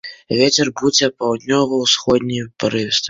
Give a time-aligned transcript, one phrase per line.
[0.37, 2.99] Вецер будзе паўднёва-ўсходні, парывісты.